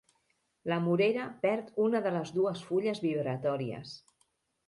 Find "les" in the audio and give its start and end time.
2.15-2.33